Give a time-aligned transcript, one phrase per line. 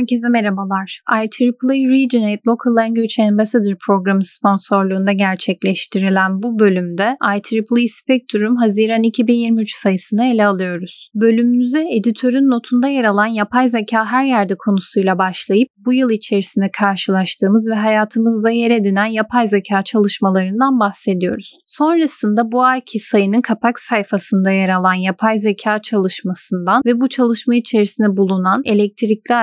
[0.00, 1.00] herkese merhabalar.
[1.12, 10.24] IEEE Regionate Local Language Ambassador programı sponsorluğunda gerçekleştirilen bu bölümde IEEE Spectrum Haziran 2023 sayısını
[10.24, 11.10] ele alıyoruz.
[11.14, 17.70] Bölümümüze editörün notunda yer alan yapay zeka her yerde konusuyla başlayıp bu yıl içerisinde karşılaştığımız
[17.70, 21.58] ve hayatımızda yer edinen yapay zeka çalışmalarından bahsediyoruz.
[21.66, 28.16] Sonrasında bu ayki sayının kapak sayfasında yer alan yapay zeka çalışmasından ve bu çalışma içerisinde
[28.16, 29.34] bulunan elektrikli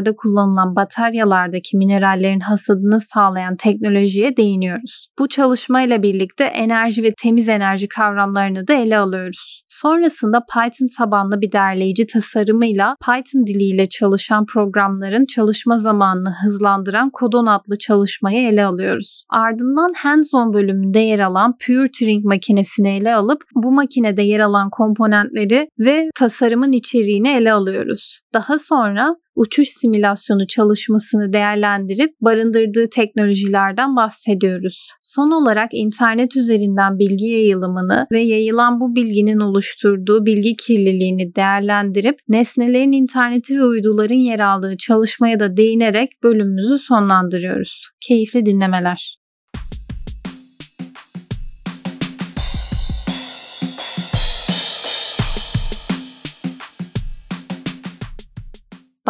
[0.00, 5.08] araçlarda kullanılan bataryalardaki minerallerin hasadını sağlayan teknolojiye değiniyoruz.
[5.18, 9.62] Bu çalışmayla birlikte enerji ve temiz enerji kavramlarını da ele alıyoruz.
[9.68, 17.78] Sonrasında Python tabanlı bir derleyici tasarımıyla Python diliyle çalışan programların çalışma zamanını hızlandıran Kodon adlı
[17.78, 19.24] çalışmayı ele alıyoruz.
[19.30, 25.68] Ardından hands-on bölümünde yer alan Pure Turing makinesini ele alıp bu makinede yer alan komponentleri
[25.78, 28.20] ve tasarımın içeriğini ele alıyoruz.
[28.34, 34.88] Daha sonra uçuş simülasyonu çalışmasını değerlendirip barındırdığı teknolojilerden bahsediyoruz.
[35.02, 42.92] Son olarak internet üzerinden bilgi yayılımını ve yayılan bu bilginin oluşturduğu bilgi kirliliğini değerlendirip nesnelerin
[42.92, 47.88] interneti ve uyduların yer aldığı çalışmaya da değinerek bölümümüzü sonlandırıyoruz.
[48.00, 49.19] Keyifli dinlemeler.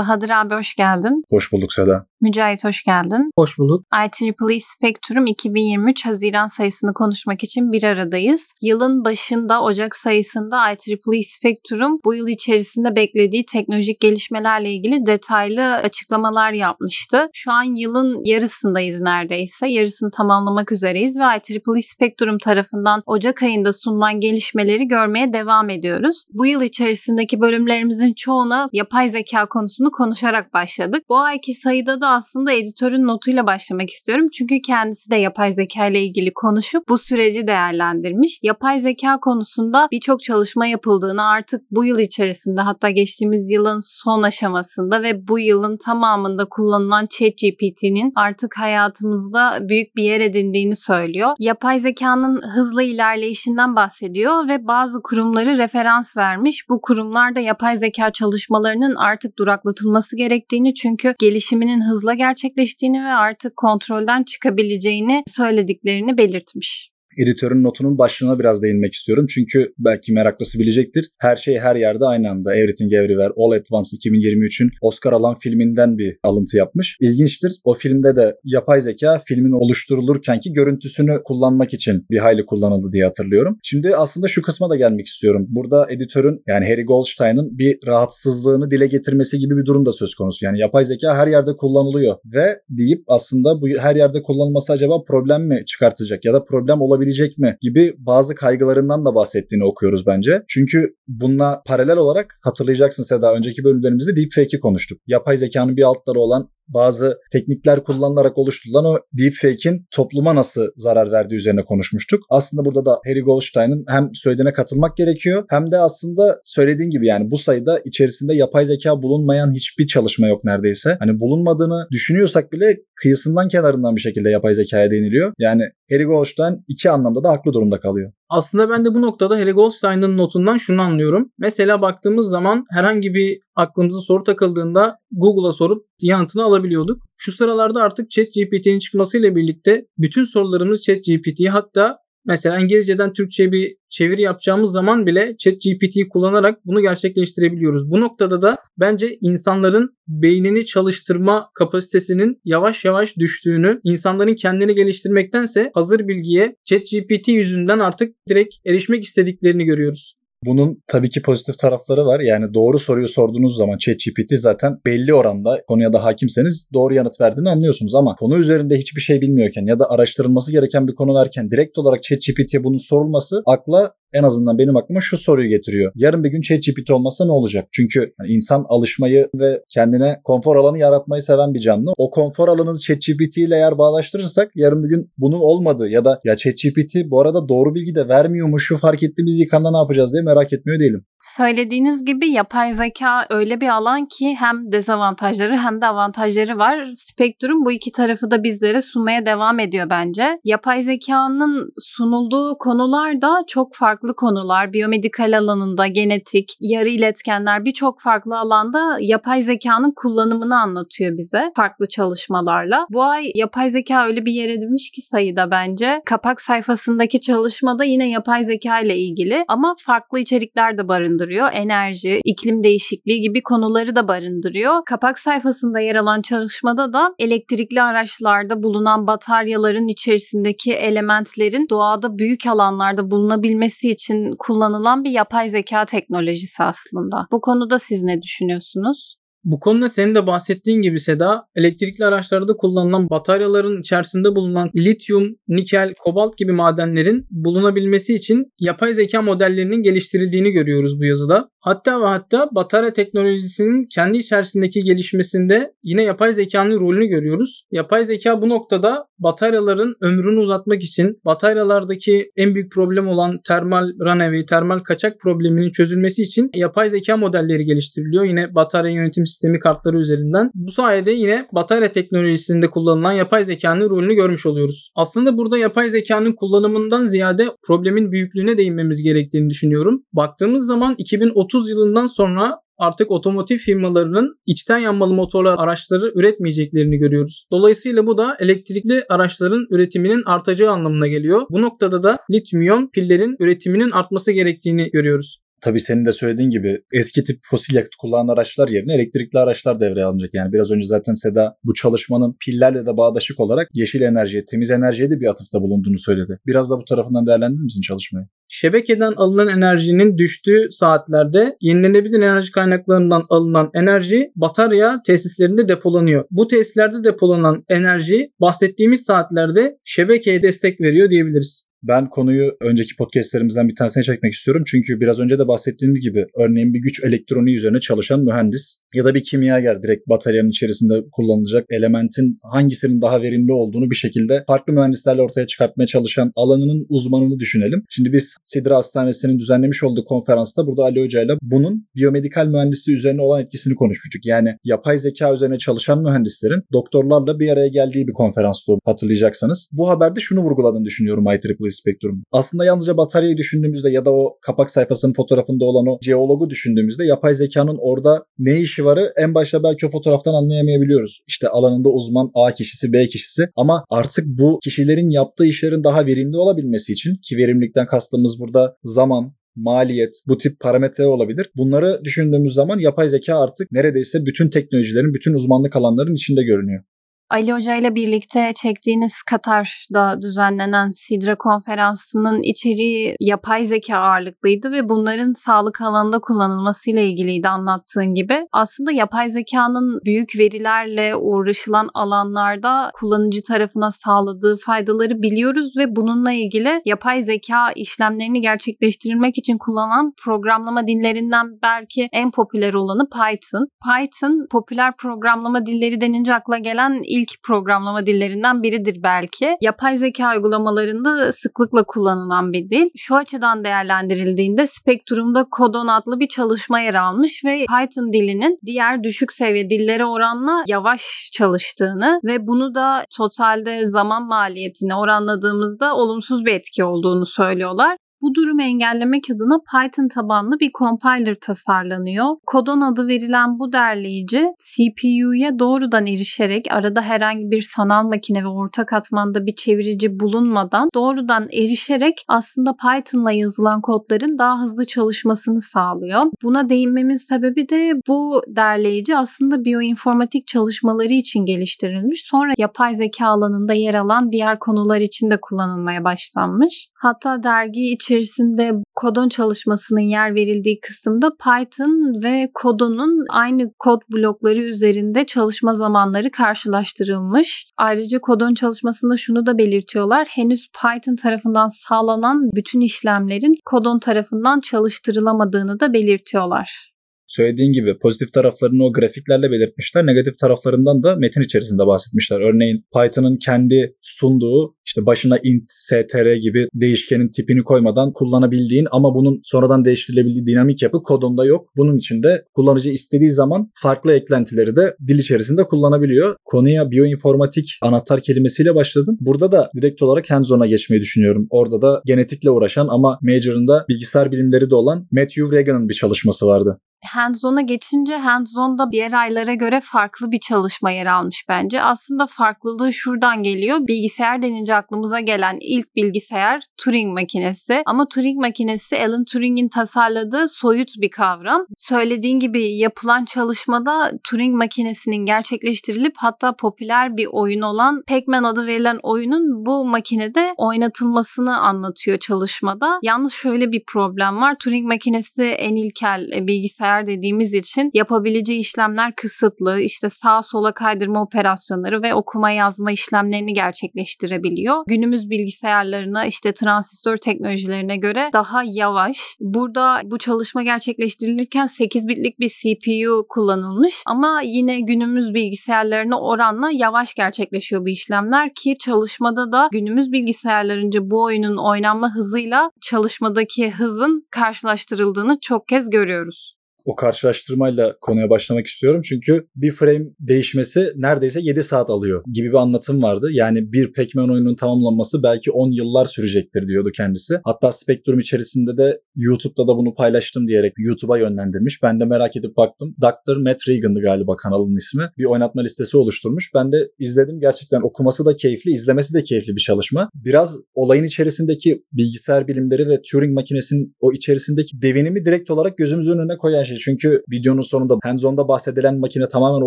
[0.00, 1.24] Bahadır abi hoş geldin.
[1.30, 2.06] Hoş bulduk Seda.
[2.22, 3.30] Mücahit hoş geldin.
[3.36, 3.84] Hoş bulduk.
[3.94, 8.52] IEEE Spectrum 2023 Haziran sayısını konuşmak için bir aradayız.
[8.62, 16.52] Yılın başında Ocak sayısında IEEE Spectrum bu yıl içerisinde beklediği teknolojik gelişmelerle ilgili detaylı açıklamalar
[16.52, 17.28] yapmıştı.
[17.32, 19.68] Şu an yılın yarısındayız neredeyse.
[19.68, 26.24] Yarısını tamamlamak üzereyiz ve IEEE Spectrum tarafından Ocak ayında sunulan gelişmeleri görmeye devam ediyoruz.
[26.32, 31.02] Bu yıl içerisindeki bölümlerimizin çoğuna yapay zeka konusunu konuşarak başladık.
[31.08, 34.28] Bu ayki sayıda da aslında editörün notuyla başlamak istiyorum.
[34.28, 38.40] Çünkü kendisi de yapay zeka ile ilgili konuşup bu süreci değerlendirmiş.
[38.42, 45.02] Yapay zeka konusunda birçok çalışma yapıldığını artık bu yıl içerisinde hatta geçtiğimiz yılın son aşamasında
[45.02, 51.30] ve bu yılın tamamında kullanılan ChatGPT'nin artık hayatımızda büyük bir yer edindiğini söylüyor.
[51.38, 56.68] Yapay zekanın hızlı ilerleyişinden bahsediyor ve bazı kurumları referans vermiş.
[56.68, 63.08] Bu kurumlar da yapay zeka çalışmalarının artık duraklatılması gerektiğini çünkü gelişiminin hızlı hızla gerçekleştiğini ve
[63.08, 66.90] artık kontrolden çıkabileceğini söylediklerini belirtmiş
[67.22, 69.26] editörün notunun başlığına biraz değinmek istiyorum.
[69.34, 71.10] Çünkü belki meraklısı bilecektir.
[71.18, 72.54] Her şey her yerde aynı anda.
[72.56, 76.96] Everything Everywhere All at Once 2023'ün Oscar alan filminden bir alıntı yapmış.
[77.00, 77.52] İlginçtir.
[77.64, 83.58] O filmde de yapay zeka filmin oluşturulurkenki görüntüsünü kullanmak için bir hayli kullanıldı diye hatırlıyorum.
[83.62, 85.46] Şimdi aslında şu kısma da gelmek istiyorum.
[85.48, 90.44] Burada editörün yani Harry Goldstein'ın bir rahatsızlığını dile getirmesi gibi bir durum da söz konusu.
[90.44, 95.46] Yani yapay zeka her yerde kullanılıyor ve deyip aslında bu her yerde kullanılması acaba problem
[95.48, 100.42] mi çıkartacak ya da problem olabilir olabilecek mi gibi bazı kaygılarından da bahsettiğini okuyoruz bence.
[100.48, 105.00] Çünkü bununla paralel olarak hatırlayacaksın Seda önceki bölümlerimizde deepfake'i konuştuk.
[105.06, 111.34] Yapay zekanın bir altları olan bazı teknikler kullanılarak oluşturulan o deepfake'in topluma nasıl zarar verdiği
[111.34, 112.20] üzerine konuşmuştuk.
[112.30, 117.30] Aslında burada da Harry Goldstein'ın hem söylediğine katılmak gerekiyor hem de aslında söylediğin gibi yani
[117.30, 120.96] bu sayıda içerisinde yapay zeka bulunmayan hiçbir çalışma yok neredeyse.
[121.00, 125.32] Hani bulunmadığını düşünüyorsak bile kıyısından kenarından bir şekilde yapay zekaya deniliyor.
[125.38, 128.12] Yani Harry Goldstein iki anlamda da haklı durumda kalıyor.
[128.30, 131.32] Aslında ben de bu noktada Harry Goldstein'ın notundan şunu anlıyorum.
[131.38, 137.02] Mesela baktığımız zaman herhangi bir aklımıza soru takıldığında Google'a sorup yanıtını alabiliyorduk.
[137.16, 144.22] Şu sıralarda artık ChatGPT'nin çıkmasıyla birlikte bütün sorularımız ChatGPT'ye hatta Mesela İngilizceden Türkçe bir çeviri
[144.22, 147.90] yapacağımız zaman bile ChatGPT'yi kullanarak bunu gerçekleştirebiliyoruz.
[147.90, 156.08] Bu noktada da bence insanların beynini çalıştırma kapasitesinin yavaş yavaş düştüğünü, insanların kendini geliştirmektense hazır
[156.08, 160.19] bilgiye ChatGPT yüzünden artık direkt erişmek istediklerini görüyoruz.
[160.44, 162.20] Bunun tabii ki pozitif tarafları var.
[162.20, 167.50] Yani doğru soruyu sorduğunuz zaman ChatGPT zaten belli oranda konuya da hakimseniz doğru yanıt verdiğini
[167.50, 171.78] anlıyorsunuz ama konu üzerinde hiçbir şey bilmiyorken ya da araştırılması gereken bir konu varken direkt
[171.78, 175.92] olarak ChatGPT'ye bunun sorulması akla en azından benim aklıma şu soruyu getiriyor.
[175.94, 177.68] Yarın bir gün ChatGPT olmasa ne olacak?
[177.72, 181.92] Çünkü insan alışmayı ve kendine konfor alanı yaratmayı seven bir canlı.
[181.96, 186.36] O konfor alanını ChatGPT ile eğer bağlaştırırsak yarın bir gün bunun olmadığı ya da ya
[186.36, 190.52] ChatGPT bu arada doğru bilgi de vermiyormuş şu fark ettiğimiz yıkanda ne yapacağız diye merak
[190.52, 191.04] etmiyor değilim.
[191.36, 196.90] Söylediğiniz gibi yapay zeka öyle bir alan ki hem dezavantajları hem de avantajları var.
[196.94, 200.24] Spektrum bu iki tarafı da bizlere sunmaya devam ediyor bence.
[200.44, 208.00] Yapay zekanın sunulduğu konular da çok farklı farklı konular, biyomedikal alanında, genetik, yarı iletkenler birçok
[208.00, 212.86] farklı alanda yapay zekanın kullanımını anlatıyor bize farklı çalışmalarla.
[212.90, 216.00] Bu ay yapay zeka öyle bir yer edinmiş ki sayıda bence.
[216.04, 221.48] Kapak sayfasındaki çalışmada yine yapay zeka ile ilgili ama farklı içerikler de barındırıyor.
[221.52, 224.84] Enerji, iklim değişikliği gibi konuları da barındırıyor.
[224.86, 233.10] Kapak sayfasında yer alan çalışmada da elektrikli araçlarda bulunan bataryaların içerisindeki elementlerin doğada büyük alanlarda
[233.10, 237.26] bulunabilmesi için kullanılan bir yapay zeka teknolojisi aslında.
[237.32, 239.19] Bu konuda siz ne düşünüyorsunuz?
[239.44, 245.92] Bu konuda senin de bahsettiğin gibi Seda, elektrikli araçlarda kullanılan bataryaların içerisinde bulunan lityum, nikel,
[246.00, 251.48] kobalt gibi madenlerin bulunabilmesi için yapay zeka modellerinin geliştirildiğini görüyoruz bu yazıda.
[251.60, 257.66] Hatta ve hatta batarya teknolojisinin kendi içerisindeki gelişmesinde yine yapay zekanın rolünü görüyoruz.
[257.70, 264.46] Yapay zeka bu noktada bataryaların ömrünü uzatmak için bataryalardaki en büyük problem olan termal runaway,
[264.46, 268.24] termal kaçak probleminin çözülmesi için yapay zeka modelleri geliştiriliyor.
[268.24, 270.50] Yine batarya yönetim sistemi kartları üzerinden.
[270.54, 274.92] Bu sayede yine batarya teknolojisinde kullanılan yapay zekanın rolünü görmüş oluyoruz.
[274.94, 280.04] Aslında burada yapay zekanın kullanımından ziyade problemin büyüklüğüne değinmemiz gerektiğini düşünüyorum.
[280.12, 287.46] Baktığımız zaman 2030 yılından sonra artık otomotiv firmalarının içten yanmalı motorlar araçları üretmeyeceklerini görüyoruz.
[287.52, 291.42] Dolayısıyla bu da elektrikli araçların üretiminin artacağı anlamına geliyor.
[291.50, 295.40] Bu noktada da lityum pillerin üretiminin artması gerektiğini görüyoruz.
[295.62, 300.04] Tabii senin de söylediğin gibi eski tip fosil yakıt kullanan araçlar yerine elektrikli araçlar devreye
[300.04, 300.34] alınacak.
[300.34, 305.10] Yani biraz önce zaten Seda bu çalışmanın pillerle de bağdaşık olarak yeşil enerjiye, temiz enerjiye
[305.10, 306.38] de bir atıfta bulunduğunu söyledi.
[306.46, 308.26] Biraz da bu tarafından değerlendirir misin çalışmayı?
[308.48, 316.24] Şebekeden alınan enerjinin düştüğü saatlerde yenilenebilir enerji kaynaklarından alınan enerji batarya tesislerinde depolanıyor.
[316.30, 321.69] Bu tesislerde depolanan enerji bahsettiğimiz saatlerde şebekeye destek veriyor diyebiliriz.
[321.82, 324.62] Ben konuyu önceki podcastlerimizden bir tanesine çekmek istiyorum.
[324.66, 329.14] Çünkü biraz önce de bahsettiğimiz gibi örneğin bir güç elektroniği üzerine çalışan mühendis ya da
[329.14, 335.22] bir kimyager direkt bataryanın içerisinde kullanılacak elementin hangisinin daha verimli olduğunu bir şekilde farklı mühendislerle
[335.22, 337.84] ortaya çıkartmaya çalışan alanının uzmanını düşünelim.
[337.90, 343.22] Şimdi biz Sidra Hastanesi'nin düzenlemiş olduğu konferansta burada Ali Hoca ile bunun biyomedikal mühendisliği üzerine
[343.22, 344.26] olan etkisini konuşmuştuk.
[344.26, 349.68] Yani yapay zeka üzerine çalışan mühendislerin doktorlarla bir araya geldiği bir konferanstı hatırlayacaksanız.
[349.72, 352.22] Bu haberde şunu vurguladığını düşünüyorum IEEE Spectrum.
[352.32, 357.34] Aslında yalnızca bataryayı düşündüğümüzde ya da o kapak sayfasının fotoğrafında olan o jeologu düşündüğümüzde yapay
[357.34, 361.20] zekanın orada ne işi varı en başta belki o fotoğraftan anlayamayabiliyoruz.
[361.26, 366.36] İşte alanında uzman A kişisi, B kişisi ama artık bu kişilerin yaptığı işlerin daha verimli
[366.36, 371.50] olabilmesi için ki verimlilikten kastımız burada zaman, maliyet, bu tip parametre olabilir.
[371.56, 376.84] Bunları düşündüğümüz zaman yapay zeka artık neredeyse bütün teknolojilerin, bütün uzmanlık alanlarının içinde görünüyor.
[377.30, 385.32] Ali Hoca ile birlikte çektiğiniz Katar'da düzenlenen Sidra konferansının içeriği yapay zeka ağırlıklıydı ve bunların
[385.32, 388.46] sağlık alanında kullanılmasıyla ilgiliydi anlattığın gibi.
[388.52, 396.82] Aslında yapay zekanın büyük verilerle uğraşılan alanlarda kullanıcı tarafına sağladığı faydaları biliyoruz ve bununla ilgili
[396.84, 403.66] yapay zeka işlemlerini gerçekleştirilmek için kullanılan programlama dillerinden belki en popüler olanı Python.
[403.84, 409.56] Python popüler programlama dilleri denince akla gelen ilk ilk programlama dillerinden biridir belki.
[409.60, 412.90] Yapay zeka uygulamalarında sıklıkla kullanılan bir dil.
[412.96, 419.32] Şu açıdan değerlendirildiğinde Spectrum'da Codon adlı bir çalışma yer almış ve Python dilinin diğer düşük
[419.32, 426.84] seviye dillere oranla yavaş çalıştığını ve bunu da totalde zaman maliyetine oranladığımızda olumsuz bir etki
[426.84, 427.96] olduğunu söylüyorlar.
[428.22, 432.26] Bu durumu engellemek adına Python tabanlı bir compiler tasarlanıyor.
[432.46, 438.86] Kodon adı verilen bu derleyici CPU'ya doğrudan erişerek arada herhangi bir sanal makine ve orta
[438.86, 446.22] katmanda bir çevirici bulunmadan doğrudan erişerek aslında Python'la yazılan kodların daha hızlı çalışmasını sağlıyor.
[446.42, 452.24] Buna değinmemin sebebi de bu derleyici aslında biyoinformatik çalışmaları için geliştirilmiş.
[452.26, 456.88] Sonra yapay zeka alanında yer alan diğer konular için de kullanılmaya başlanmış.
[456.94, 464.62] Hatta dergi için içerisinde kodon çalışmasının yer verildiği kısımda Python ve kodonun aynı kod blokları
[464.62, 467.66] üzerinde çalışma zamanları karşılaştırılmış.
[467.76, 470.28] Ayrıca kodon çalışmasında şunu da belirtiyorlar.
[470.30, 476.90] Henüz Python tarafından sağlanan bütün işlemlerin kodon tarafından çalıştırılamadığını da belirtiyorlar.
[477.30, 480.06] Söylediğin gibi pozitif taraflarını o grafiklerle belirtmişler.
[480.06, 482.40] Negatif taraflarından da metin içerisinde bahsetmişler.
[482.40, 489.40] Örneğin Python'ın kendi sunduğu işte başına int, str gibi değişkenin tipini koymadan kullanabildiğin ama bunun
[489.44, 491.68] sonradan değiştirilebildiği dinamik yapı kodunda yok.
[491.76, 496.36] Bunun için de kullanıcı istediği zaman farklı eklentileri de dil içerisinde kullanabiliyor.
[496.44, 499.16] Konuya bioinformatik anahtar kelimesiyle başladım.
[499.20, 501.46] Burada da direkt olarak hands-on'a geçmeyi düşünüyorum.
[501.50, 506.80] Orada da genetikle uğraşan ama major'ında bilgisayar bilimleri de olan Matthew Regan'ın bir çalışması vardı
[507.06, 511.82] hands-on'a geçince hands-on'da diğer aylara göre farklı bir çalışma yer almış bence.
[511.82, 513.78] Aslında farklılığı şuradan geliyor.
[513.80, 517.82] Bilgisayar denince aklımıza gelen ilk bilgisayar Turing makinesi.
[517.86, 521.66] Ama Turing makinesi Alan Turing'in tasarladığı soyut bir kavram.
[521.78, 528.98] Söylediğin gibi yapılan çalışmada Turing makinesinin gerçekleştirilip hatta popüler bir oyun olan Pac-Man adı verilen
[529.02, 532.98] oyunun bu makinede oynatılmasını anlatıyor çalışmada.
[533.02, 534.56] Yalnız şöyle bir problem var.
[534.58, 539.80] Turing makinesi en ilkel bilgisayar bilgisayar dediğimiz için yapabileceği işlemler kısıtlı.
[539.80, 544.84] İşte sağa sola kaydırma operasyonları ve okuma yazma işlemlerini gerçekleştirebiliyor.
[544.88, 549.18] Günümüz bilgisayarlarına işte transistör teknolojilerine göre daha yavaş.
[549.40, 557.14] Burada bu çalışma gerçekleştirilirken 8 bitlik bir CPU kullanılmış ama yine günümüz bilgisayarlarına oranla yavaş
[557.14, 565.38] gerçekleşiyor bu işlemler ki çalışmada da günümüz bilgisayarlarınca bu oyunun oynanma hızıyla çalışmadaki hızın karşılaştırıldığını
[565.40, 569.00] çok kez görüyoruz o karşılaştırmayla konuya başlamak istiyorum.
[569.04, 573.28] Çünkü bir frame değişmesi neredeyse 7 saat alıyor gibi bir anlatım vardı.
[573.32, 577.34] Yani bir Pac-Man oyununun tamamlanması belki 10 yıllar sürecektir diyordu kendisi.
[577.44, 581.82] Hatta Spectrum içerisinde de YouTube'da da bunu paylaştım diyerek YouTube'a yönlendirmiş.
[581.82, 582.94] Ben de merak edip baktım.
[583.00, 583.36] Dr.
[583.36, 585.04] Matt Regan'dı galiba kanalın ismi.
[585.18, 586.50] Bir oynatma listesi oluşturmuş.
[586.54, 587.40] Ben de izledim.
[587.40, 590.10] Gerçekten okuması da keyifli, izlemesi de keyifli bir çalışma.
[590.14, 596.36] Biraz olayın içerisindeki bilgisayar bilimleri ve Turing makinesinin o içerisindeki devinimi direkt olarak gözümüzün önüne
[596.36, 596.76] koyan şey.
[596.76, 599.66] Çünkü videonun sonunda hands-on'da bahsedilen makine tamamen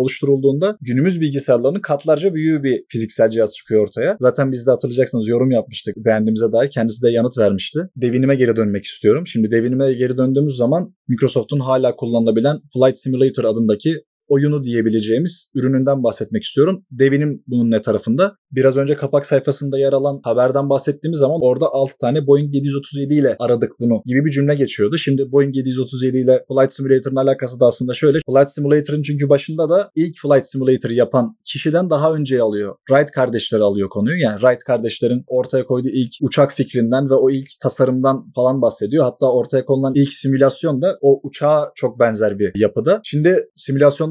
[0.00, 4.16] oluşturulduğunda günümüz bilgisayarlarının katlarca büyüğü bir fiziksel cihaz çıkıyor ortaya.
[4.18, 6.70] Zaten biz de hatırlayacaksınız yorum yapmıştık beğendiğimize dair.
[6.70, 7.80] Kendisi de yanıt vermişti.
[7.96, 9.26] Devinime geri dönmek istiyorum.
[9.26, 16.42] Şimdi devinime geri döndüğümüz zaman Microsoft'un hala kullanılabilen Flight Simulator adındaki oyunu diyebileceğimiz ürününden bahsetmek
[16.42, 16.84] istiyorum.
[16.90, 18.36] Devinim bunun ne tarafında?
[18.52, 23.36] Biraz önce kapak sayfasında yer alan haberden bahsettiğimiz zaman orada 6 tane Boeing 737 ile
[23.38, 24.98] aradık bunu gibi bir cümle geçiyordu.
[24.98, 28.18] Şimdi Boeing 737 ile Flight Simulator'ın alakası da aslında şöyle.
[28.26, 32.76] Flight Simulator'ın çünkü başında da ilk Flight Simulator yapan kişiden daha önce alıyor.
[32.88, 34.20] Wright kardeşleri alıyor konuyu.
[34.20, 39.04] Yani Wright kardeşlerin ortaya koyduğu ilk uçak fikrinden ve o ilk tasarımdan falan bahsediyor.
[39.04, 43.00] Hatta ortaya konulan ilk simülasyon da o uçağa çok benzer bir yapıda.
[43.04, 43.48] Şimdi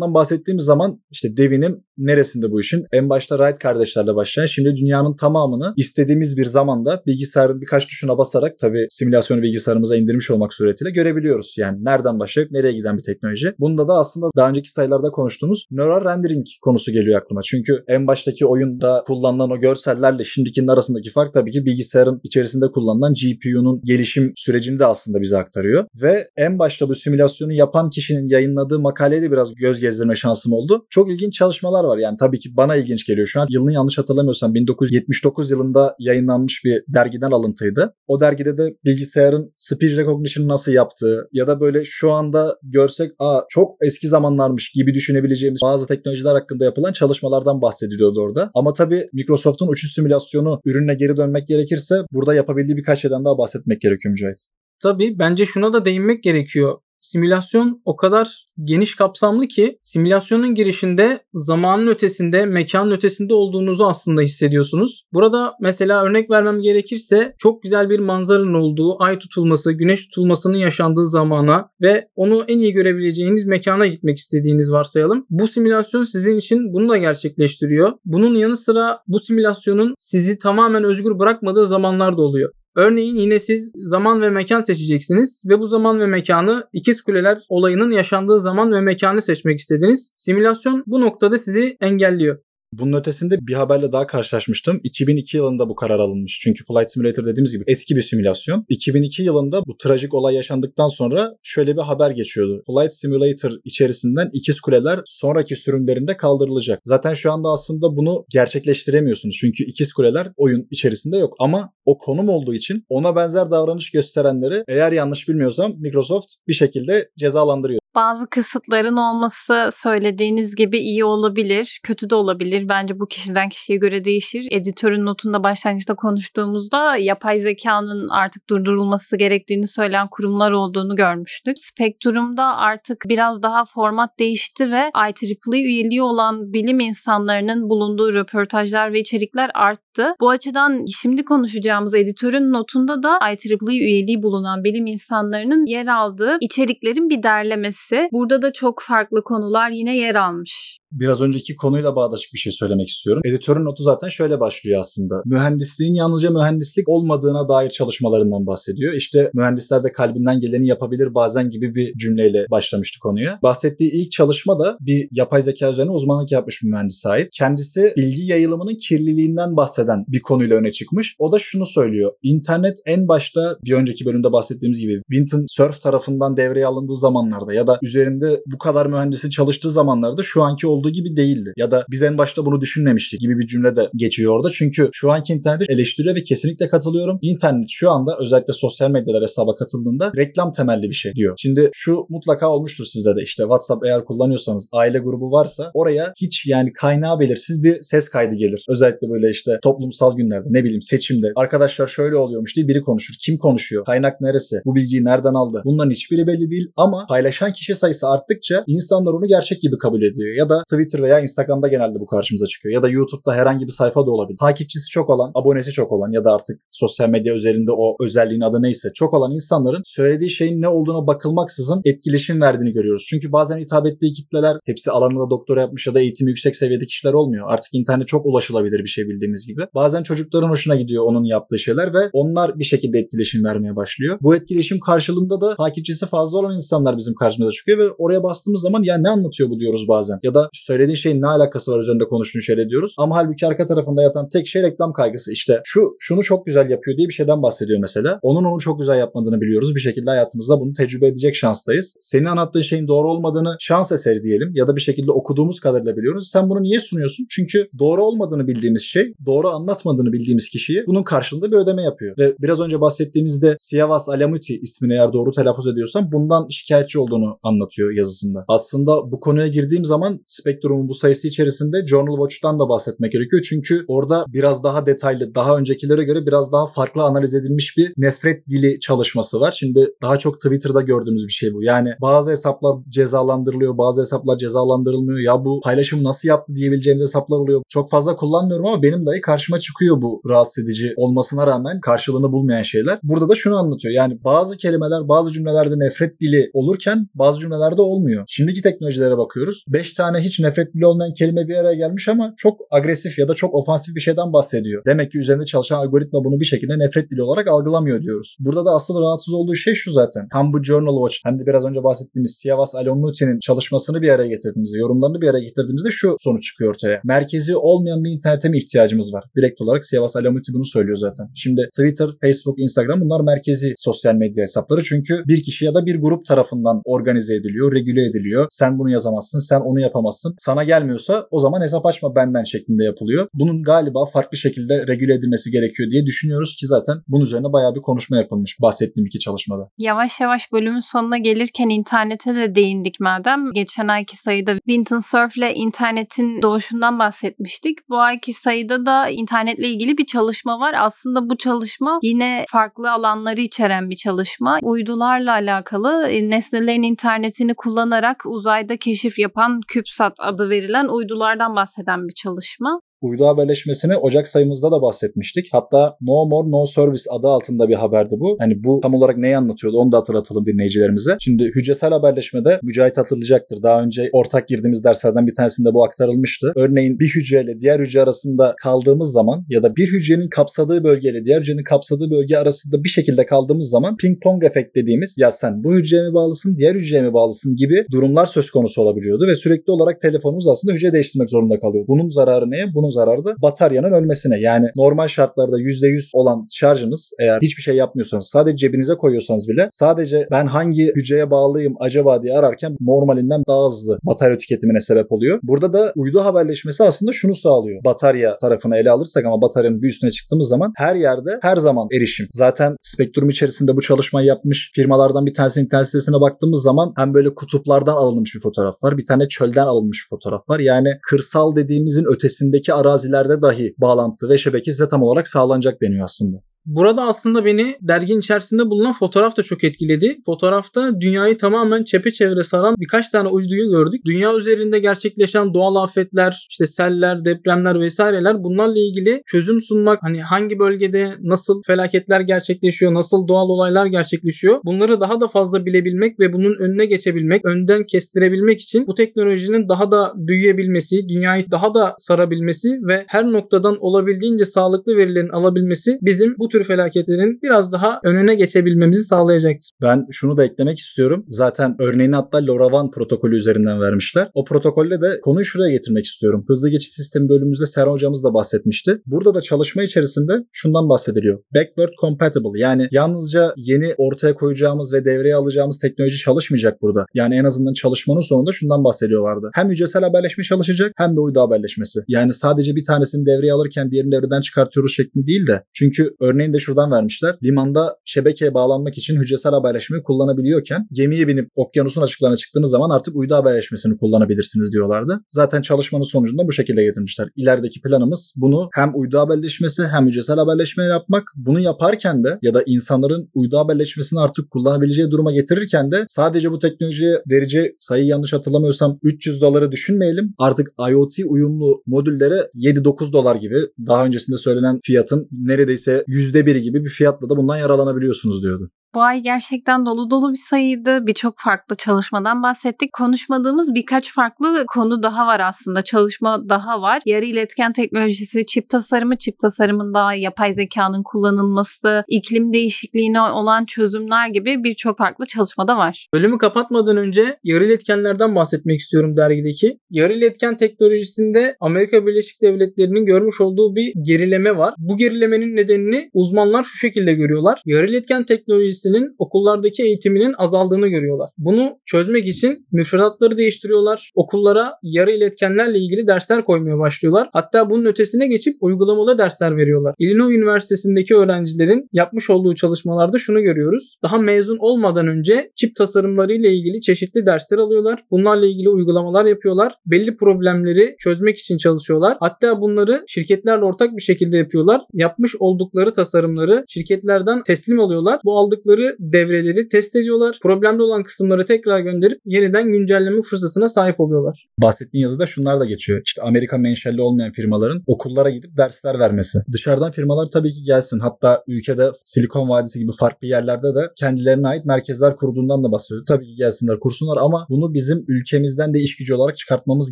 [0.04, 2.86] simülasyondan bahsettiğimiz zaman işte Devin'in neresinde bu işin?
[2.94, 8.60] En başta Wright kardeşlerle başlayan şimdi dünyanın tamamını istediğimiz bir zamanda bilgisayarın birkaç tuşuna basarak
[8.60, 11.56] tabi simülasyonu bilgisayarımıza indirmiş olmak suretiyle görebiliyoruz.
[11.58, 13.54] Yani nereden başlayıp nereye giden bir teknoloji.
[13.60, 17.42] Bunda da aslında daha önceki sayılarda konuştuğumuz neural rendering konusu geliyor aklıma.
[17.42, 23.14] Çünkü en baştaki oyunda kullanılan o görsellerle şimdikinin arasındaki fark tabii ki bilgisayarın içerisinde kullanılan
[23.14, 25.86] GPU'nun gelişim sürecini de aslında bize aktarıyor.
[26.02, 30.86] Ve en başta bu simülasyonu yapan kişinin yayınladığı makaleye de biraz göz gezdirme şansım oldu.
[30.90, 31.98] Çok ilginç çalışmalar var.
[31.98, 33.48] Yani tabii ki bana ilginç geliyor şu an.
[33.50, 37.94] Yılını yanlış hatırlamıyorsam 1979 yılında yayınlanmış bir dergiden alıntıydı.
[38.08, 43.42] O dergide de bilgisayarın speech recognition nasıl yaptığı ya da böyle şu anda görsek aa
[43.50, 48.52] çok eski zamanlarmış gibi düşünebileceğimiz bazı teknolojiler hakkında yapılan çalışmalardan bahsediliyordu orada.
[48.54, 53.82] Ama tabii Microsoft'un uçuş simülasyonu ürününe geri dönmek gerekirse burada yapabildiği birkaç şeyden daha bahsetmek
[53.82, 54.46] gerekiyor Mücahit.
[54.84, 61.88] Tabii bence şuna da değinmek gerekiyor simülasyon o kadar geniş kapsamlı ki simülasyonun girişinde zamanın
[61.88, 65.04] ötesinde, mekanın ötesinde olduğunuzu aslında hissediyorsunuz.
[65.14, 71.06] Burada mesela örnek vermem gerekirse çok güzel bir manzaranın olduğu, ay tutulması, güneş tutulmasının yaşandığı
[71.06, 75.26] zamana ve onu en iyi görebileceğiniz mekana gitmek istediğiniz varsayalım.
[75.30, 77.92] Bu simülasyon sizin için bunu da gerçekleştiriyor.
[78.06, 82.63] Bunun yanı sıra bu simülasyonun sizi tamamen özgür bırakmadığı zamanlar da oluyor.
[82.76, 87.92] Örneğin yine siz zaman ve mekan seçeceksiniz ve bu zaman ve mekanı ikiz kuleler olayının
[87.92, 90.14] yaşandığı zaman ve mekanı seçmek istediniz.
[90.18, 92.40] Simülasyon bu noktada sizi engelliyor.
[92.80, 94.80] Bunun ötesinde bir haberle daha karşılaşmıştım.
[94.84, 96.40] 2002 yılında bu karar alınmış.
[96.44, 98.66] Çünkü Flight Simulator dediğimiz gibi eski bir simülasyon.
[98.70, 102.64] 2002 yılında bu trajik olay yaşandıktan sonra şöyle bir haber geçiyordu.
[102.68, 106.80] Flight Simulator içerisinden ikiz kuleler sonraki sürümlerinde kaldırılacak.
[106.84, 109.38] Zaten şu anda aslında bunu gerçekleştiremiyorsunuz.
[109.40, 111.34] Çünkü ikiz kuleler oyun içerisinde yok.
[111.40, 117.10] Ama o konum olduğu için ona benzer davranış gösterenleri eğer yanlış bilmiyorsam Microsoft bir şekilde
[117.18, 117.83] cezalandırıyor.
[117.96, 122.70] Bazı kısıtların olması söylediğiniz gibi iyi olabilir, kötü de olabilir.
[122.70, 124.48] Bence bu kişiden kişiye göre değişir.
[124.52, 131.60] Editörün notunda başlangıçta konuştuğumuzda yapay zekanın artık durdurulması gerektiğini söyleyen kurumlar olduğunu görmüştük.
[131.60, 139.00] Spektrum'da artık biraz daha format değişti ve IEEE üyeliği olan bilim insanlarının bulunduğu röportajlar ve
[139.00, 140.16] içerikler arttı.
[140.22, 147.10] Bu açıdan şimdi konuşacağımız editörün notunda da IEEE üyeliği bulunan bilim insanlarının yer aldığı içeriklerin
[147.10, 147.83] bir derlemesi.
[148.12, 152.88] Burada da çok farklı konular yine yer almış biraz önceki konuyla bağdaşık bir şey söylemek
[152.88, 153.22] istiyorum.
[153.26, 155.22] Editörün notu zaten şöyle başlıyor aslında.
[155.26, 158.94] Mühendisliğin yalnızca mühendislik olmadığına dair çalışmalarından bahsediyor.
[158.94, 163.40] İşte mühendisler de kalbinden geleni yapabilir bazen gibi bir cümleyle başlamıştı konuya.
[163.44, 167.30] Bahsettiği ilk çalışma da bir yapay zeka üzerine uzmanlık yapmış bir mühendis ait.
[167.34, 171.16] Kendisi bilgi yayılımının kirliliğinden bahseden bir konuyla öne çıkmış.
[171.20, 172.12] O da şunu söylüyor.
[172.24, 177.68] İnternet en başta bir önceki bölümde bahsettiğimiz gibi Winton Surf tarafından devreye alındığı zamanlarda ya
[177.68, 181.54] da üzerinde bu kadar mühendisin çalıştığı zamanlarda şu anki olduğu olduğu gibi değildi.
[181.58, 184.50] Ya da biz en başta bunu düşünmemiştik gibi bir cümle de geçiyor orada.
[184.54, 187.20] Çünkü şu anki interneti eleştiriyor ve kesinlikle katılıyorum.
[187.22, 191.36] İnternet şu anda özellikle sosyal medyalar hesaba katıldığında reklam temelli bir şey diyor.
[191.38, 196.46] Şimdi şu mutlaka olmuştur sizde de işte WhatsApp eğer kullanıyorsanız aile grubu varsa oraya hiç
[196.48, 198.66] yani kaynağı belirsiz bir ses kaydı gelir.
[198.70, 203.14] Özellikle böyle işte toplumsal günlerde ne bileyim seçimde arkadaşlar şöyle oluyormuş diye biri konuşur.
[203.26, 203.86] Kim konuşuyor?
[203.86, 204.62] Kaynak neresi?
[204.66, 205.62] Bu bilgiyi nereden aldı?
[205.66, 210.36] Bunların hiçbiri belli değil ama paylaşan kişi sayısı arttıkça insanlar onu gerçek gibi kabul ediyor.
[210.38, 212.76] Ya da Twitter veya Instagram'da genelde bu karşımıza çıkıyor.
[212.76, 214.38] Ya da YouTube'da herhangi bir sayfa da olabilir.
[214.38, 218.62] Takipçisi çok olan, abonesi çok olan ya da artık sosyal medya üzerinde o özelliğin adı
[218.62, 223.06] neyse çok olan insanların söylediği şeyin ne olduğuna bakılmaksızın etkileşim verdiğini görüyoruz.
[223.10, 227.14] Çünkü bazen hitap ettiği kitleler hepsi alanında doktora yapmış ya da eğitimi yüksek seviyede kişiler
[227.14, 227.48] olmuyor.
[227.50, 229.62] Artık internet çok ulaşılabilir bir şey bildiğimiz gibi.
[229.76, 234.18] Bazen çocukların hoşuna gidiyor onun yaptığı şeyler ve onlar bir şekilde etkileşim vermeye başlıyor.
[234.22, 238.84] Bu etkileşim karşılığında da takipçisi fazla olan insanlar bizim karşımıza çıkıyor ve oraya bastığımız zaman
[238.84, 240.20] ya ne anlatıyor bu diyoruz bazen.
[240.24, 242.96] Ya da söylediği şeyin ne alakası var üzerinde konuştuğunu şöyle diyoruz.
[242.98, 245.32] Ama halbuki arka tarafında yatan tek şey reklam kaygısı.
[245.32, 248.20] İşte şu şunu çok güzel yapıyor diye bir şeyden bahsediyor mesela.
[248.22, 249.76] Onun onu çok güzel yapmadığını biliyoruz.
[249.76, 251.98] Bir şekilde hayatımızda bunu tecrübe edecek şanstayız.
[252.00, 256.30] Senin anlattığın şeyin doğru olmadığını şans eseri diyelim ya da bir şekilde okuduğumuz kadarıyla biliyoruz.
[256.34, 257.26] Sen bunu niye sunuyorsun?
[257.30, 262.18] Çünkü doğru olmadığını bildiğimiz şey, doğru anlatmadığını bildiğimiz kişiye bunun karşılığında bir ödeme yapıyor.
[262.18, 267.92] Ve biraz önce bahsettiğimizde Siyavas Alamuti ismini eğer doğru telaffuz ediyorsam bundan şikayetçi olduğunu anlatıyor
[267.92, 268.46] yazısında.
[268.48, 273.42] Aslında bu konuya girdiğim zaman Spektrum'un bu sayısı içerisinde Journal Watch'tan da bahsetmek gerekiyor.
[273.50, 278.50] Çünkü orada biraz daha detaylı, daha öncekilere göre biraz daha farklı analiz edilmiş bir nefret
[278.50, 279.56] dili çalışması var.
[279.60, 281.64] Şimdi daha çok Twitter'da gördüğümüz bir şey bu.
[281.64, 285.20] Yani bazı hesaplar cezalandırılıyor, bazı hesaplar cezalandırılmıyor.
[285.20, 287.62] Ya bu paylaşımı nasıl yaptı diyebileceğimiz hesaplar oluyor.
[287.70, 292.62] Çok fazla kullanmıyorum ama benim dahi karşıma çıkıyor bu rahatsız edici olmasına rağmen karşılığını bulmayan
[292.62, 293.00] şeyler.
[293.04, 293.94] Burada da şunu anlatıyor.
[293.94, 298.24] Yani bazı kelimeler, bazı cümlelerde nefret dili olurken bazı cümlelerde olmuyor.
[298.28, 299.66] Şimdiki teknolojilere bakıyoruz.
[299.68, 303.36] 5 tane hiç nefret dili olmayan kelime bir araya gelmiş ama çok agresif ya da
[303.36, 304.84] çok ofansif bir şeyden bahsediyor.
[304.88, 308.38] Demek ki üzerinde çalışan algoritma bunu bir şekilde nefret dili olarak algılamıyor diyoruz.
[308.40, 310.28] Burada da aslında rahatsız olduğu şey şu zaten.
[310.32, 314.78] Hem bu Journal Watch hem de biraz önce bahsettiğimiz Siyavas Alomuti'nin çalışmasını bir araya getirdiğimizde,
[314.78, 317.02] yorumlarını bir araya getirdiğimizde şu sonuç çıkıyor ortaya.
[317.04, 319.24] Merkezi olmayan bir internete mi ihtiyacımız var?
[319.38, 321.28] Direkt olarak Siyavas Alomuti bunu söylüyor zaten.
[321.36, 326.02] Şimdi Twitter, Facebook, Instagram bunlar merkezi sosyal medya hesapları çünkü bir kişi ya da bir
[326.02, 328.46] grup tarafından organize ediliyor, regüle ediliyor.
[328.50, 330.23] Sen bunu yazamazsın, sen onu yapamazsın.
[330.38, 333.28] Sana gelmiyorsa o zaman hesap açma benden şeklinde yapılıyor.
[333.34, 337.82] Bunun galiba farklı şekilde regüle edilmesi gerekiyor diye düşünüyoruz ki zaten bunun üzerine bayağı bir
[337.82, 339.70] konuşma yapılmış bahsettiğim iki çalışmada.
[339.78, 343.52] Yavaş yavaş bölümün sonuna gelirken internete de değindik madem.
[343.54, 347.90] Geçen ayki sayıda Winton Surf ile internetin doğuşundan bahsetmiştik.
[347.90, 350.76] Bu ayki sayıda da internetle ilgili bir çalışma var.
[350.80, 354.60] Aslında bu çalışma yine farklı alanları içeren bir çalışma.
[354.62, 362.14] Uydularla alakalı e, nesnelerin internetini kullanarak uzayda keşif yapan CubeSat adı verilen uydulardan bahseden bir
[362.14, 365.48] çalışma uydu haberleşmesini Ocak sayımızda da bahsetmiştik.
[365.52, 368.36] Hatta No More No Service adı altında bir haberdi bu.
[368.40, 371.16] Hani bu tam olarak neyi anlatıyordu onu da hatırlatalım dinleyicilerimize.
[371.20, 373.64] Şimdi hücresel haberleşmede Mücahit hatırlayacaktır.
[373.64, 376.54] Daha önce ortak girdiğimiz derslerden bir tanesinde bu aktarılmıştı.
[376.56, 381.42] Örneğin bir hücreyle diğer hücre arasında kaldığımız zaman ya da bir hücrenin kapsadığı bölgeyle diğer
[381.42, 385.74] hücrenin kapsadığı bölge arasında bir şekilde kaldığımız zaman ping pong efekt dediğimiz ya sen bu
[385.74, 390.02] hücreye mi bağlısın diğer hücreye mi bağlısın gibi durumlar söz konusu olabiliyordu ve sürekli olarak
[390.02, 391.86] telefonumuz aslında hücre değiştirmek zorunda kalıyor.
[391.88, 392.74] Bunun zararı ne?
[392.76, 394.40] Bunun zarar da bataryanın ölmesine.
[394.40, 400.28] Yani normal şartlarda %100 olan şarjınız eğer hiçbir şey yapmıyorsanız sadece cebinize koyuyorsanız bile sadece
[400.32, 405.40] ben hangi hücreye bağlıyım acaba diye ararken normalinden daha hızlı batarya tüketimine sebep oluyor.
[405.44, 407.84] Burada da uydu haberleşmesi aslında şunu sağlıyor.
[407.84, 412.28] Batarya tarafını ele alırsak ama bataryanın bir üstüne çıktığımız zaman her yerde her zaman erişim.
[412.32, 417.36] Zaten spektrum içerisinde bu çalışmayı yapmış firmalardan bir tanesinin internet sitesine baktığımız zaman hem böyle
[417.36, 418.98] kutuplardan alınmış bir fotoğraf var.
[418.98, 420.60] Bir tane çölden alınmış bir fotoğraf var.
[420.60, 426.38] Yani kırsal dediğimizin ötesindeki arazilerde dahi bağlantı ve şebeke size tam olarak sağlanacak deniyor aslında.
[426.66, 430.18] Burada aslında beni dergin içerisinde bulunan fotoğraf da çok etkiledi.
[430.26, 434.02] Fotoğrafta dünyayı tamamen çepeçevre saran birkaç tane uyduyu gördük.
[434.06, 440.60] Dünya üzerinde gerçekleşen doğal afetler, işte seller, depremler vesaireler bunlarla ilgili çözüm sunmak, hani hangi
[440.60, 444.60] bölgede nasıl felaketler gerçekleşiyor, nasıl doğal olaylar gerçekleşiyor.
[444.66, 449.92] Bunları daha da fazla bilebilmek ve bunun önüne geçebilmek, önden kestirebilmek için bu teknolojinin daha
[449.92, 456.53] da büyüyebilmesi, dünyayı daha da sarabilmesi ve her noktadan olabildiğince sağlıklı verilerin alabilmesi bizim bu
[456.54, 459.70] tür felaketlerin biraz daha önüne geçebilmemizi sağlayacaktır.
[459.82, 461.26] Ben şunu da eklemek istiyorum.
[461.28, 464.30] Zaten örneğini hatta LoRaWAN protokolü üzerinden vermişler.
[464.34, 466.46] O protokolle de konuyu şuraya getirmek istiyorum.
[466.48, 469.02] Hızlı geçiş sistemi bölümümüzde Serhan hocamız da bahsetmişti.
[469.06, 471.40] Burada da çalışma içerisinde şundan bahsediliyor.
[471.56, 477.06] Backward compatible yani yalnızca yeni ortaya koyacağımız ve devreye alacağımız teknoloji çalışmayacak burada.
[477.14, 479.50] Yani en azından çalışmanın sonunda şundan bahsediyorlardı.
[479.54, 482.00] Hem hücresel haberleşme çalışacak hem de uydu haberleşmesi.
[482.08, 485.64] Yani sadece bir tanesini devreye alırken diğerini devreden çıkartıyoruz şeklinde değil de.
[485.74, 487.36] Çünkü örneğin de şuradan vermişler.
[487.44, 493.36] Limanda şebekeye bağlanmak için hücresel haberleşmeyi kullanabiliyorken gemiye binip okyanusun açıklarına çıktığınız zaman artık uydu
[493.36, 495.24] haberleşmesini kullanabilirsiniz diyorlardı.
[495.30, 497.30] Zaten çalışmanın sonucunda bu şekilde getirmişler.
[497.36, 501.24] İlerideki planımız bunu hem uydu haberleşmesi hem hücresel haberleşme yapmak.
[501.36, 506.60] Bunu yaparken de ya da insanların uydu haberleşmesini artık kullanabileceği duruma getirirken de sadece bu
[506.60, 510.34] teknolojiye verici sayı yanlış hatırlamıyorsam 300 doları düşünmeyelim.
[510.38, 513.56] Artık IoT uyumlu modüllere 7-9 dolar gibi
[513.88, 518.72] daha öncesinde söylenen fiyatın neredeyse %1 gibi bir fiyatla da bundan yararlanabiliyorsunuz diyordu.
[518.96, 521.08] Bu ay gerçekten dolu dolu bir sayıydı.
[521.08, 522.94] Birçok farklı çalışmadan bahsettik.
[522.94, 525.82] Konuşmadığımız birkaç farklı konu daha var aslında.
[525.84, 527.02] Çalışma daha var.
[527.06, 534.64] Yarı iletken teknolojisi, çip tasarımı, çip tasarımında yapay zekanın kullanılması, iklim değişikliğine olan çözümler gibi
[534.64, 536.08] birçok farklı çalışma da var.
[536.14, 539.80] Bölümü kapatmadan önce yarı iletkenlerden bahsetmek istiyorum dergideki.
[539.90, 544.74] Yarı iletken teknolojisinde Amerika Birleşik Devletleri'nin görmüş olduğu bir gerileme var.
[544.78, 547.62] Bu gerilemenin nedenini uzmanlar şu şekilde görüyorlar.
[547.66, 551.28] Yarı iletken teknolojisi öğrencisinin okullardaki eğitiminin azaldığını görüyorlar.
[551.38, 554.12] Bunu çözmek için müfredatları değiştiriyorlar.
[554.16, 557.30] Okullara yarı iletkenlerle ilgili dersler koymaya başlıyorlar.
[557.34, 559.96] Hatta bunun ötesine geçip uygulamalı dersler veriyorlar.
[560.00, 563.98] Illinois Üniversitesi'ndeki öğrencilerin yapmış olduğu çalışmalarda şunu görüyoruz.
[564.04, 568.00] Daha mezun olmadan önce çip tasarımları ile ilgili çeşitli dersler alıyorlar.
[568.12, 569.74] Bunlarla ilgili uygulamalar yapıyorlar.
[569.86, 572.18] Belli problemleri çözmek için çalışıyorlar.
[572.20, 574.82] Hatta bunları şirketlerle ortak bir şekilde yapıyorlar.
[574.94, 578.20] Yapmış oldukları tasarımları şirketlerden teslim alıyorlar.
[578.26, 580.40] Bu aldıkları yaptıkları devreleri test ediyorlar.
[580.44, 584.48] Problemli olan kısımları tekrar gönderip yeniden güncelleme fırsatına sahip oluyorlar.
[584.58, 586.02] Bahsettiğin yazıda şunlar da geçiyor.
[586.06, 589.38] İşte Amerika menşelli olmayan firmaların okullara gidip dersler vermesi.
[589.54, 591.00] Dışarıdan firmalar tabii ki gelsin.
[591.00, 596.06] Hatta ülkede Silikon Vadisi gibi farklı yerlerde de kendilerine ait merkezler kurduğundan da bahsediyor.
[596.08, 599.92] Tabii ki gelsinler kursunlar ama bunu bizim ülkemizden de iş gücü olarak çıkartmamız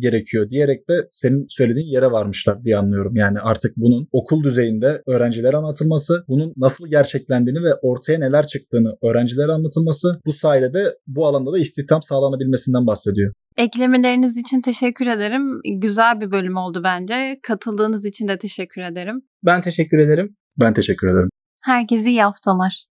[0.00, 3.16] gerekiyor diyerek de senin söylediğin yere varmışlar diye anlıyorum.
[3.16, 8.96] Yani artık bunun okul düzeyinde öğrencilere anlatılması, bunun nasıl gerçeklendiğini ve ortaya neler çıktı çıktığını
[9.02, 13.32] öğrencilere anlatılması bu sayede de bu alanda da istihdam sağlanabilmesinden bahsediyor.
[13.56, 15.60] Eklemeleriniz için teşekkür ederim.
[15.80, 17.40] Güzel bir bölüm oldu bence.
[17.42, 19.22] Katıldığınız için de teşekkür ederim.
[19.44, 20.36] Ben teşekkür ederim.
[20.60, 21.28] Ben teşekkür ederim.
[21.60, 22.80] Herkese iyi haftalar.